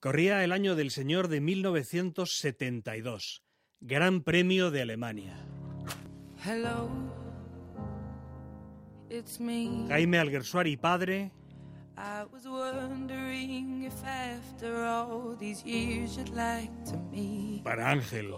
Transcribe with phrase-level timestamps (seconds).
[0.00, 3.42] Corría el año del Señor de 1972,
[3.80, 5.44] Gran Premio de Alemania.
[6.46, 6.88] Hello,
[9.10, 9.86] it's me.
[9.88, 11.32] Jaime Alguersuari, padre,
[11.96, 16.70] I was wondering if after all these years you'd like
[17.64, 18.30] para Ángel.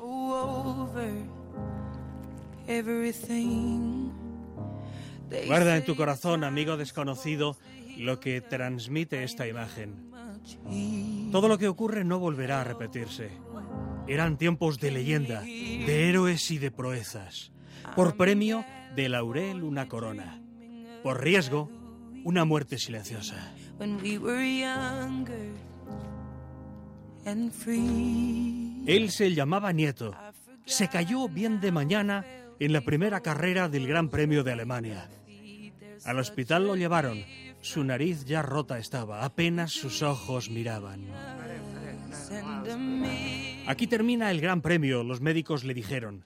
[5.47, 7.59] Guarda en tu corazón, amigo desconocido,
[7.99, 10.10] lo que transmite esta imagen.
[11.31, 13.31] Todo lo que ocurre no volverá a repetirse.
[14.07, 17.53] Eran tiempos de leyenda, de héroes y de proezas.
[17.95, 20.43] Por premio, de laurel una corona.
[21.03, 21.71] Por riesgo,
[22.25, 23.55] una muerte silenciosa.
[28.87, 30.15] Él se llamaba Nieto.
[30.65, 32.25] Se cayó bien de mañana
[32.59, 35.09] en la primera carrera del Gran Premio de Alemania.
[36.05, 37.25] Al hospital lo llevaron.
[37.61, 41.07] Su nariz ya rota estaba, apenas sus ojos miraban.
[43.67, 46.25] Aquí termina el Gran Premio, los médicos le dijeron.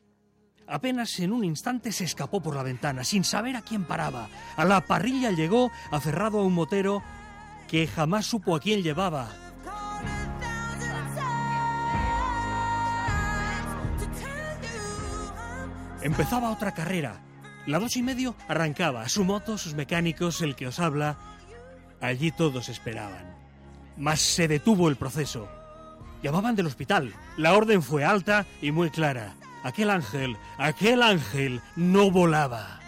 [0.67, 4.29] Apenas en un instante se escapó por la ventana, sin saber a quién paraba.
[4.57, 7.03] A la parrilla llegó, aferrado a un motero
[7.69, 9.29] que jamás supo a quién llevaba.
[16.01, 17.21] Empezaba otra carrera.
[17.67, 19.09] La dos y medio arrancaba.
[19.09, 21.17] Su moto, sus mecánicos, el que os habla.
[22.01, 23.35] Allí todos esperaban.
[23.97, 25.49] Mas se detuvo el proceso.
[26.23, 27.15] Llamaban del hospital.
[27.37, 29.35] La orden fue alta y muy clara.
[29.63, 32.81] Aquel ángel, aquel ángel no volaba.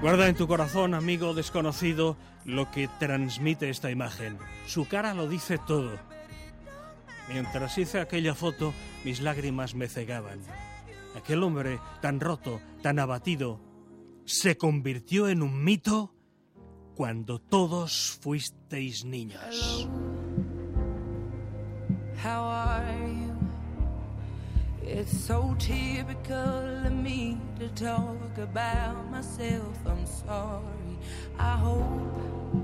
[0.00, 4.38] Guarda en tu corazón, amigo desconocido, lo que transmite esta imagen.
[4.66, 5.98] Su cara lo dice todo.
[7.32, 10.40] Mientras hice aquella foto, mis lágrimas me cegaban.
[11.16, 13.60] Aquel hombre tan roto, tan abatido,
[14.24, 16.12] se convirtió en un mito
[16.94, 19.88] cuando todos fuisteis niños.
[29.86, 30.98] I'm sorry.
[31.38, 32.59] I hope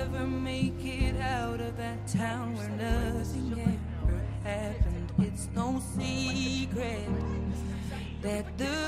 [0.00, 5.12] ever make it out of that town where nothing ever happened?
[5.18, 7.06] It's no secret
[8.22, 8.79] that the